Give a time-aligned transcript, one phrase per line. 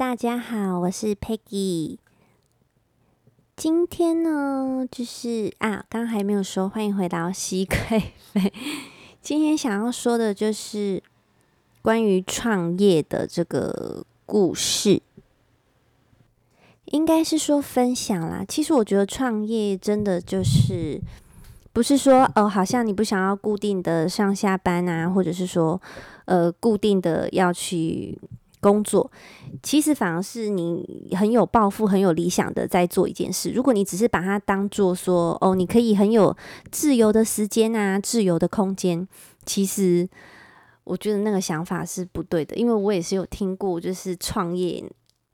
[0.00, 1.98] 大家好，我是 Peggy。
[3.54, 8.50] 今天呢，就是啊，刚还没有说，欢迎回到西贵妃。
[9.20, 11.02] 今天想要说的就是
[11.82, 15.02] 关于创业的这个故事，
[16.86, 18.42] 应该是说分享啦。
[18.48, 20.98] 其实我觉得创业真的就是
[21.74, 25.78] 不是说哦，好像你不想要固定的上下班啊，或者是说
[26.24, 28.18] 呃，固定的要去。
[28.60, 29.10] 工作
[29.62, 33.50] 其实反而是你很有抱负、很有理想的在做一件事。
[33.50, 36.36] 如果你只是把它当做说哦，你可以很有
[36.70, 39.08] 自由的时间啊、自由的空间，
[39.46, 40.08] 其实
[40.84, 42.54] 我觉得那个想法是不对的。
[42.54, 44.84] 因为我也是有听过，就是创业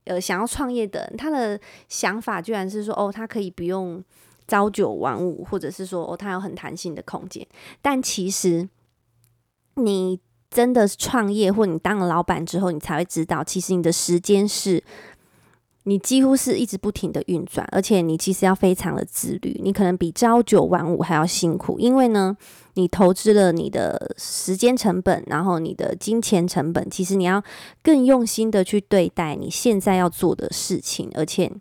[0.04, 4.02] 呃想要创业的，他的想法居然是说哦，他可以不用
[4.46, 7.46] 朝九晚五，或者是说哦，他有很弹性的空间。
[7.82, 8.68] 但其实
[9.74, 10.20] 你。
[10.56, 14.82] 真的是创业，或你当了老板之后，你才会知道，其实你的时间是，
[15.82, 22.34] 你几乎是一直不停的运转，而且你其实要非常的自律，你可能比朝九晚五还要辛苦，因为呢，
[22.72, 27.44] 你投资了你的时间成本，然后你的金钱成本，其实你要
[27.82, 31.52] 更用心的去对待你现在要做的事情，而且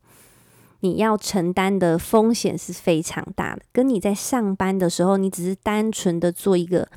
[0.79, 6.87] 你要承担的风险是非常大的，跟你在上班的时候，你只是单纯的做一个。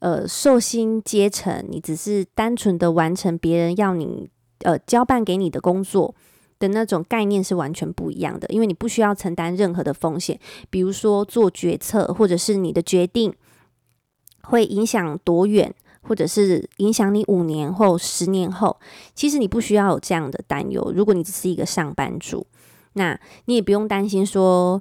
[0.00, 6.14] 呃，受薪阶层，你只是单纯的完成别人要你呃交办给你的工作
[6.58, 10.40] 的那种概念是完全不一样的，因为你不需要承担任何的风险，
[10.70, 13.34] 比如说做决策，或者是你的决定
[14.42, 18.80] 会影响多远，或者是影响你五年后、十年后，
[19.14, 20.90] 其实你不需要有这样的担忧。
[20.96, 22.46] 如果你只是一个上班族，
[22.94, 24.80] 那你也不用担心说。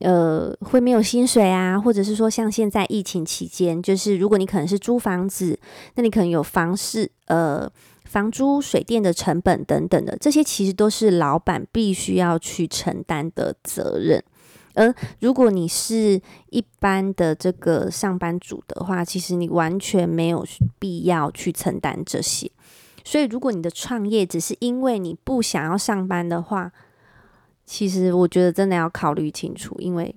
[0.00, 5.58] 呃，会没有薪水啊，或者是说像现在疫情期间，就是如果你可能是租房子，
[5.94, 7.70] 那你可能有房事、呃
[8.04, 14.20] 房租、水电的成本等等的，这些其实都是老板必须要去承担的责任。
[14.74, 20.44] 而如果你是一般的这个上班族的话，其实你完全没有
[20.78, 22.50] 必要去承担这些。
[23.04, 26.72] 所以，如果你的创业只是因为你不想要上班的话，
[27.72, 30.12] 其实我觉得真的要考虑清楚，因为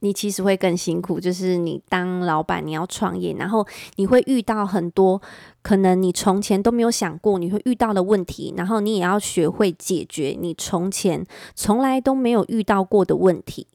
[0.00, 1.20] 你其实会更辛苦。
[1.20, 3.64] 就是你当老板，你要创业，然后
[3.94, 5.22] 你会遇到很多
[5.62, 11.24] 可能你从前都没有想过你会遇到的问题，然后你也要学会解决你从前
[11.54, 13.68] 从来都没有遇到过的问题，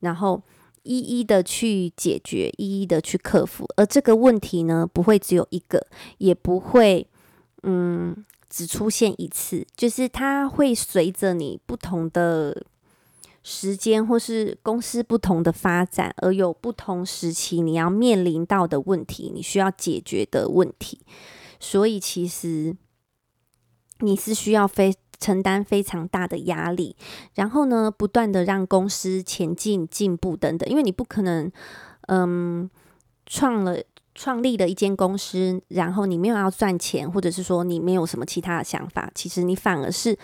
[0.00, 0.42] 然后
[0.82, 3.68] 一一的去解决，一一的去克服。
[3.76, 7.06] 而这个问题呢，不会只有一个，也不会，
[7.64, 8.24] 嗯。
[8.50, 12.64] 只出现一次，就是它会随着你不同的
[13.42, 21.00] 时间或是公司不同的发展而有不同时期你要面临到的问题，你需要解决的问题。
[21.60, 22.76] 所以其实
[24.00, 26.96] 你是需要非承担非常大的压力，
[27.34, 31.50] 然后呢，不断的让公司前进、进步等等，因为你不可能，
[32.08, 32.70] 嗯，
[33.26, 33.82] 创了。
[34.20, 40.18] 创立了一间公司，然后你没有要赚钱，或者是说你没有什么其他的想法，其实你反而是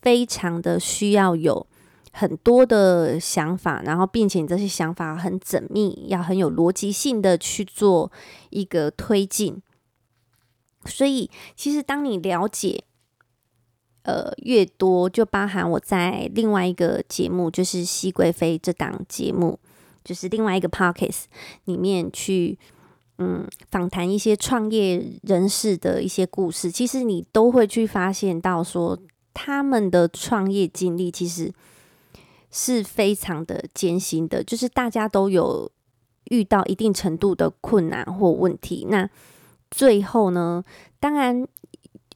[0.00, 1.66] 非常的需要有
[2.12, 8.12] 很多的想法，然后并且你这些想法很缜密，要很有逻辑性的去做
[8.50, 9.60] 一个推进。
[10.84, 12.84] 所以，其实当你了解
[14.04, 19.58] 呃越多，就包含我在另外一个节目，就是熹贵妃这档节目，
[20.04, 21.24] 就是另外一个 podcast
[21.64, 22.56] 里面去。
[23.22, 28.98] 嗯，访谈一些创业人士的一些故事，其实你都会去发现到说，
[29.34, 31.52] 他们的创业经历其实
[32.50, 35.70] 是非常的艰辛的，就是大家都有
[36.30, 39.08] 遇到一定程度的困难或问题，那
[39.70, 40.64] 最后呢，
[40.98, 41.46] 当然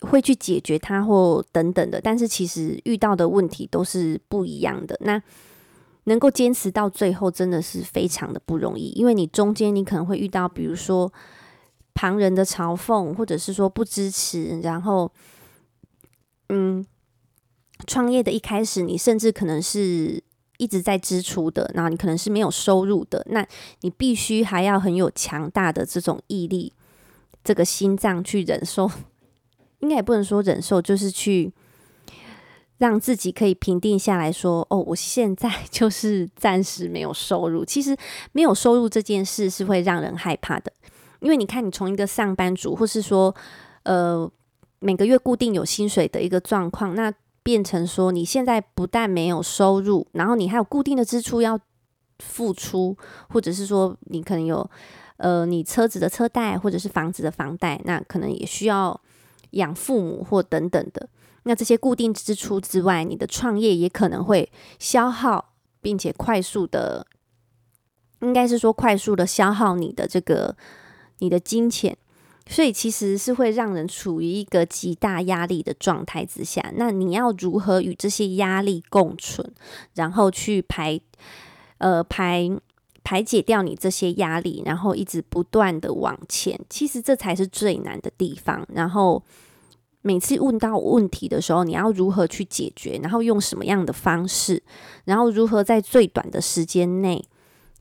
[0.01, 4.99] 会去解决它或等等的，但是其实遇到的问题都是不一样的。
[5.03, 5.23] 那
[6.05, 11.11] 能够坚持到最后，真的是非常的不容易，因为你中间你可能会遇到，比如说
[11.95, 15.11] 旁人的嘲讽，或者是说不支持，然后，
[16.51, 16.85] 嗯，
[17.87, 20.23] 创业的一开始，你甚至可能是
[20.59, 23.47] 一直在支出的，然后你可能是没有收入的，那
[23.81, 26.73] 你必须还要很有强大的这种毅力，
[27.43, 28.91] 这个心脏去忍受，
[29.79, 31.53] 应该也不能说忍受，就是去。
[32.79, 37.65] 让自己可以平定下来说：“哦，我现在 就是暂时没有收入。
[37.65, 37.97] 其实
[38.33, 40.73] 没有收入这件事是会让人害怕的，
[41.21, 43.35] 因为你看，你从一个上班族，或是说，
[43.85, 44.31] 呃，
[44.81, 47.13] 每个月固定有薪水的一个状况，那
[47.43, 51.59] 变成说你现在不但没有收入，然后你还有固定的支出要
[52.19, 52.97] 付出，
[53.29, 54.69] 或者是说你可能有，
[55.19, 59.01] 呃，你车子的车贷，或者是房子的房贷，那可能也需要。”
[59.55, 61.09] 养父母或等等的。
[61.45, 67.07] 那这些固定支出之外，你的创业也可能会消耗，并且快速的，
[68.21, 70.57] 应该是说快速的消耗你的这个
[71.21, 71.97] 你的金钱。
[72.47, 76.73] 所以其实是会让人处于一个极大压力的状态之下。
[76.77, 79.51] 那你要如何与这些压力共存，
[79.95, 81.01] 然后去排
[81.79, 82.51] 呃排
[83.03, 86.61] 排解掉你这些压力，然后一直不断的往前。
[86.69, 88.67] 其实这才是最难的地方。
[88.75, 89.25] 然后
[90.07, 93.01] 每次问到问题的时候，你要如何去解决？
[93.03, 94.63] 然后用什么样的方式？
[95.07, 97.25] 然后如何在最短的时间内？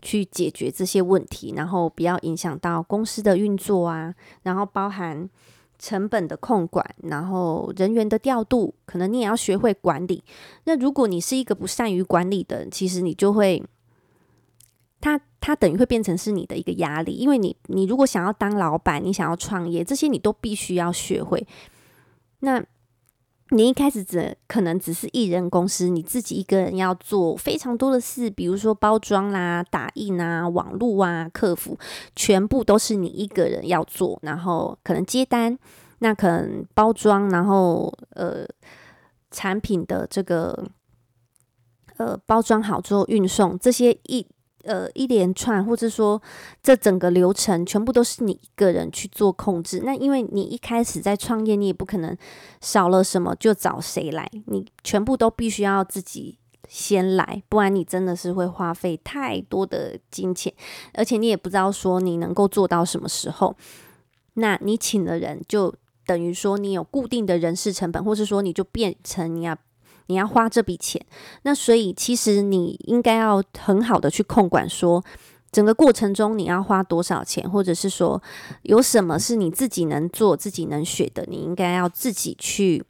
[0.06, 5.30] 去解决这些问题，然后不要影响到公司的运作啊，然后包含
[5.80, 10.22] 成本的控管，然后人员的调度，可能你也要学会管理。
[10.66, 13.64] 那如果你是一个不善于管理的人，其实你就会，
[15.00, 21.48] 他他等于会变成是你的一个压力，因为你你如果想要当老板，你想要创业，这些你都必须要学会。
[22.44, 22.64] 那。
[23.50, 31.78] 你一开始只可能只是一人公司，你自己一个人要做非常多的事，比如说包装啦、打印啊、网络啊、客服，
[32.16, 34.18] 全部都是你一个人要做。
[34.24, 35.56] 然后可能接单，
[36.00, 38.44] 那可能包装，然后呃
[39.30, 40.66] 产品的这个
[41.98, 44.26] 呃包装好之后运送这些一。
[44.64, 46.22] 呃，一连串，或者说
[46.62, 49.82] 这整个流程全部都是你一个人去做控制。
[49.84, 52.16] 那因为你一开始在创业，你也不可能
[52.62, 56.40] 少了什么就找谁来，你全部都必须要自己
[56.70, 60.54] 先来，不然你真的是会花费太多的金钱，
[60.94, 63.56] 而且你也不知道说你能够做到什么时候。
[64.36, 65.76] 那你请的人就
[66.06, 69.58] 等于说你有固定的人事成本，或是说你就变成你要。
[70.08, 71.04] 你要花这笔钱，
[71.44, 75.04] 那所以其实你应该要很好的去控管，说
[75.52, 78.22] 整个过程中你要花多少钱，或者是说
[78.64, 82.84] 有什么是你自己能做、自己能学的，你应该要自己去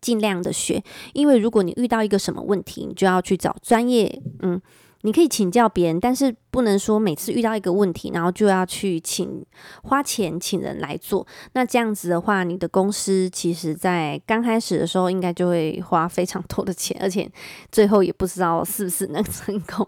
[0.00, 0.82] 尽量的学。
[1.12, 4.60] 因为如果你遇到一个什么问题，你就要去找专业，嗯。
[5.02, 9.44] 你可以请教别人，但是不能说每次遇到一个问题，然后就要去请
[9.84, 11.24] 花钱请人来做。
[11.52, 17.30] 那这样子的话，你的公司其实在刚开始的时候应该就会花非常多的钱，而且
[17.70, 19.86] 最后也不知道是不是能成功。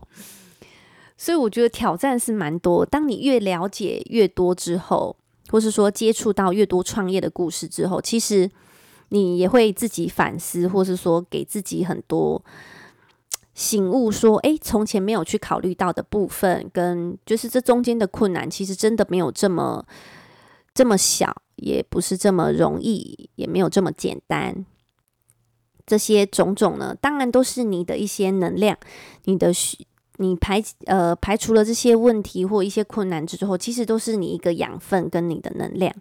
[1.18, 2.86] 所以我觉得挑战是蛮多。
[2.86, 5.16] 当你越了解越多之后，
[5.48, 8.48] 或是说接触到越多创业的故事之后，其实
[9.08, 12.40] 你也会自己反思，或是说给自己很多。
[13.60, 19.84] 醒悟说：“诶，从前没有去考虑到的部分，跟就是这中间的困难，其实真的没有这么
[20.72, 24.64] 这么小，也不是这么容易，也没有这么简单。
[25.84, 28.78] 这些种种呢，当然都是你的一些能量，
[29.24, 29.52] 你的
[30.16, 35.94] 你排呃排除了这些问题或一些困难之后，其实都是你一个养分跟你的能量。”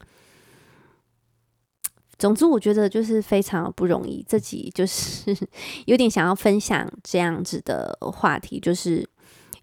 [2.19, 4.24] 总之，我觉得就是非常不容易。
[4.27, 5.36] 自己就是
[5.88, 9.07] 有点想要分享这样子的话题，就是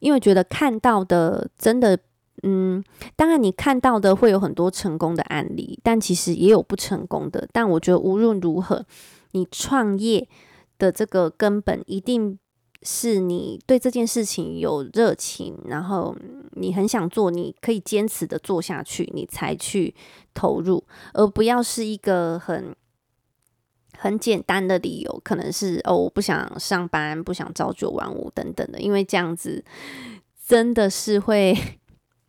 [0.01, 1.97] 因为觉得看到的真的，
[2.43, 2.83] 嗯，
[3.15, 7.47] 当然你看到的会有很多成功的案例，但其实也有不成功的。
[7.53, 8.85] 但我觉得无论如何，
[9.33, 10.27] 你创业
[10.79, 12.39] 的这个根本一定。
[12.87, 16.17] 是你对这件事情有热情，然后
[16.53, 19.93] 你很想做，你可以坚持的做下去，你才去
[20.33, 22.75] 投入，而不要是一个很
[23.99, 29.65] 很简单的理由，可能是哦，我不想上班，不想朝九晚五等等的，因为这样子
[30.47, 31.59] 真的是会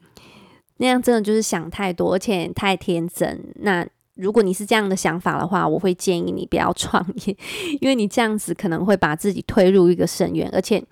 [0.77, 3.53] 那样，真的就是想太多，而且太天真。
[3.58, 3.88] 那。
[4.17, 7.38] 如果你是这样的想法的话，我会建议你不要创业，
[7.81, 10.83] 因为你这样子可能会把自己推入一个深渊，而且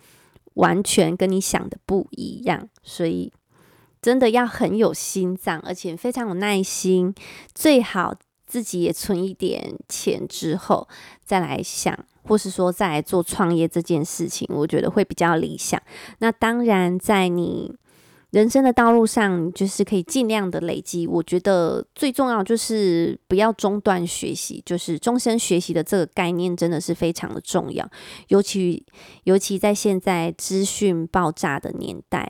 [0.55, 2.69] 完全跟你想的不一样。
[2.83, 3.31] 所以
[4.01, 7.13] 真的要很有心脏，而且非常有耐心，
[7.53, 8.13] 最好
[8.45, 10.87] 自己也存一点钱之后
[11.23, 15.81] 再来想，或是说再来做创业这件事情，我觉得会比较理想。
[16.19, 17.75] 那当然，在你。
[18.35, 21.07] 人生的道路上，就是可以尽量的累积。
[21.07, 27.89] 我觉得最重要就是不要中断学习，就是终身学习的这个概念真的是非常的重要。
[28.27, 28.85] 尤其
[29.23, 32.29] 尤其在现在资讯爆炸的年代，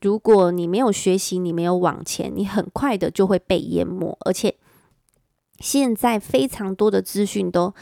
[0.00, 4.18] 如果你没有学习，你没有往前，你很快的就会被淹没。
[4.24, 4.56] 而且
[5.60, 7.72] 现在非常多的资讯都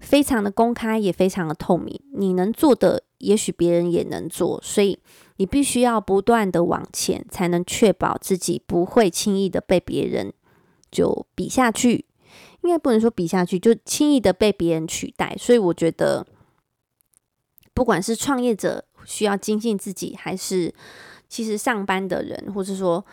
[0.00, 2.00] 非常的公开，也非常的透明。
[2.16, 4.98] 你能做的，也许别人也能做，所以。
[5.38, 10.32] 你必须要不断的往前，才能确保自己不会轻易的被别人
[10.92, 12.04] 就比下去。
[12.62, 15.34] 应该不能说比下去，就轻易的被别人取代。
[15.38, 16.26] 所以我觉得，
[17.72, 20.74] 不管是创业者需要精进自己，还是
[21.28, 23.06] 其实上班的人，或是说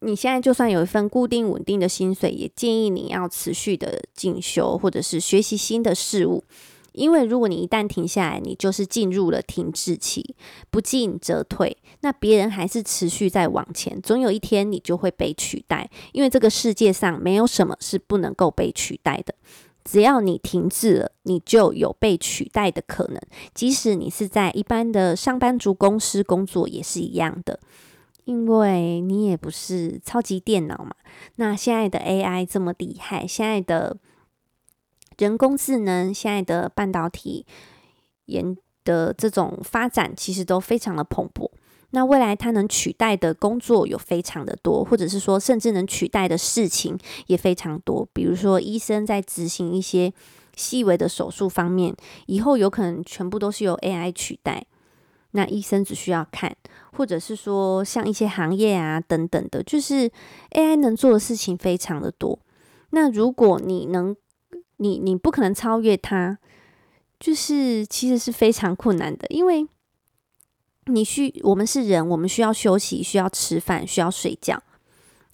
[0.00, 6.44] 你现在就算有一份固定稳定的薪水，也建议你要持续的进修或者是学习新的事物。
[6.96, 10.34] 因为如果你一旦停下来，你就是进入了停滞期，
[10.70, 11.76] 不进则退。
[12.00, 15.88] 那别人还是持续在往前，总有一天你就会被取代。
[16.12, 19.34] 因为这个世界上没有什么是不能够被取代的，
[19.84, 23.20] 只要你停滞了，你就有被取代的可能。
[23.54, 27.60] 即使你是在一般的上班族公司工作，也是一样的，
[28.24, 30.92] 因为你也不是超级电脑嘛。
[31.36, 33.98] 那现在的 AI 这么厉害，现在的。
[35.18, 37.46] 人工智能现在的半导体
[38.26, 41.50] 研的这种发展，其实都非常的蓬勃。
[41.90, 48.06] 那未来它能取代的工作有非常的多，或者是说，甚至能取代的事情也非常多。
[48.12, 50.12] 比如说，医生在执行一些
[50.56, 51.94] 细微的手术方面，
[52.26, 54.66] 以后有可能全部都是由 AI 取代。
[55.30, 56.56] 那医生只需要看，
[56.92, 60.10] 或者是说，像一些行业啊等等的，就是
[60.50, 62.38] AI 能做的事情非常的多。
[62.90, 64.16] 那如果你能
[64.78, 66.38] 你你不可能超越他，
[67.18, 69.66] 就是其实是非常困难的，因为
[70.86, 74.62] 你需我们是人，我们需要休息，需要吃饭，需要睡觉，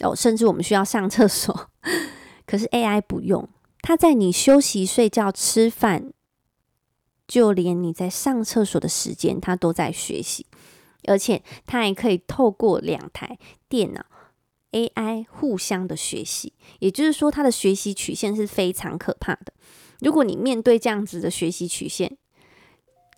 [0.00, 1.70] 哦，甚至我们需要上厕所。
[2.46, 3.48] 可是 AI 不用，
[3.80, 6.12] 它在你休息、睡觉、吃饭，
[7.26, 10.46] 就连你在上厕所的时间，它都在学习，
[11.04, 14.04] 而且它还可以透过两台电脑。
[14.72, 19.52] AI 互相的学习，也就是说，它的学习曲线是非常可怕的。
[20.00, 22.16] 如果你面对这样子的学习曲线，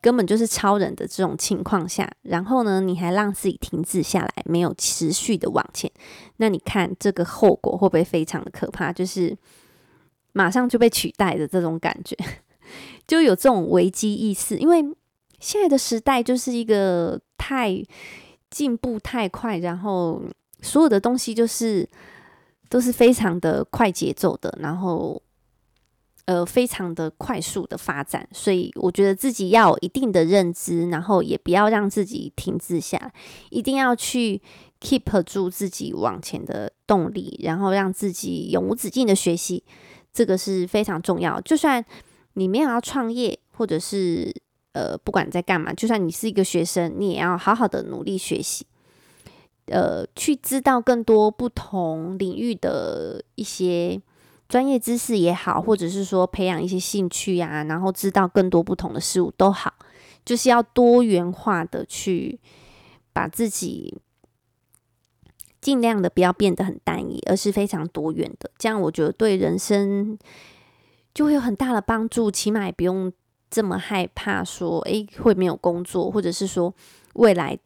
[0.00, 5.90] 根本就是超人的这种情况下，然后呢，你还让自己停滞下来，没有持续的往前，
[6.36, 8.92] 那你看这个后果会不会非常的可怕？
[8.92, 9.34] 就是
[10.32, 12.14] 马上就被取代的这种感觉，
[13.06, 14.58] 就有这种危机意识。
[14.58, 14.82] 因为
[15.38, 17.82] 现在的时代就是一个太
[18.50, 20.20] 进步太快，然后。
[20.64, 21.88] 所有的东西就是
[22.68, 25.22] 都是非常的快节奏的，然后
[26.24, 33.12] 呃非常的快速的发展，所以我觉得自己要有一定的认知，然后也不要让自己停滞下，
[33.50, 34.40] 一定要去
[34.80, 39.62] keep 住自己往前的动力，然后让自己永无止境的学习，
[40.12, 41.40] 这个是非常重要。
[41.42, 41.84] 就算
[42.32, 44.34] 你没有要创业，或者是
[44.72, 48.66] 呃不管在干嘛，就算你是一个学生，你也要好好的努力学习。
[49.66, 53.98] 呃，去知道更多不同领域的一些
[54.46, 59.72] 专业知识也好，或者是说培养一些兴趣呀，然后知道更多不同的事物都好，
[60.22, 62.38] 就是要多元化的去
[63.14, 63.96] 把自己
[65.62, 68.50] 尽量的不要变得很单一，而是非常多元的。
[68.58, 70.18] 这样我觉得对人生
[71.14, 73.10] 就会有很大的帮助，起码也不用
[73.50, 76.74] 这么害怕说，诶，会没有工作，或者是说
[77.14, 77.58] 未来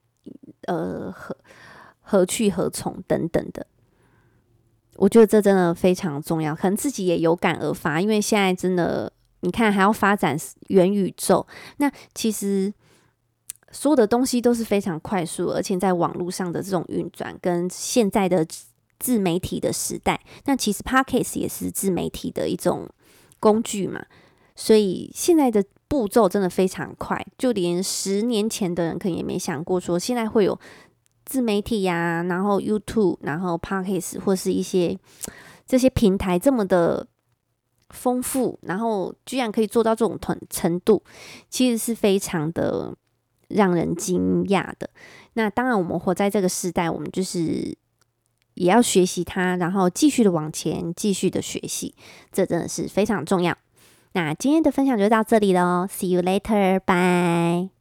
[0.68, 1.36] 呃和。
[2.10, 3.66] 何去何从等等的，
[4.96, 10.34] 我觉得这真的非常重要，可能自己也有感而发，因为现在真的，你看还要发展
[10.68, 11.46] 元宇宙，
[11.76, 12.72] 那其实
[13.72, 18.46] 所有的东西都是非常快速，而且在网络上的这种运转，跟现在的
[18.98, 22.88] 自媒体的时代，那其实 Podcast 也是自媒体的一种
[23.38, 24.06] 工具嘛，
[24.56, 30.58] 所以现在的步骤真的非常快，就连十年前的人可能也没想过说现在会有。
[31.28, 34.98] 自媒体呀、然后 YouTube，然后 Podcast 或是一些
[35.66, 37.06] 这些平台这么的
[37.90, 41.02] 丰富，然后居然可以做到这种程程度，
[41.50, 42.94] 其实是非常的
[43.48, 44.88] 让人惊讶的。
[45.34, 47.76] 那当然，我们活在这个时代，我们就是
[48.54, 51.94] 也要学习它，然后继续的往前，继续的学习，
[52.32, 53.54] 这真的是非常重要。
[54.14, 57.77] 那今天的分享就到这里喽，See you later，bye。